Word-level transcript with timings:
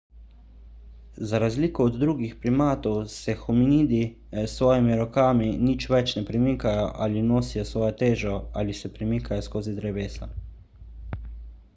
za 1.31 1.39
razliko 1.41 1.83
od 1.89 1.97
drugih 2.03 2.31
primatov 2.45 2.95
se 3.15 3.35
hominidi 3.41 3.99
s 4.31 4.45
svojimi 4.61 4.97
rokami 5.01 5.51
nič 5.67 5.87
več 5.97 6.15
ne 6.21 6.25
premikajo 6.31 6.89
ali 7.07 7.23
nosijo 7.35 7.67
svojo 7.75 7.93
težo 8.03 8.41
ali 8.63 8.79
se 8.81 8.93
premikajo 8.99 9.49
skozi 9.51 9.77
drevesa 9.83 10.31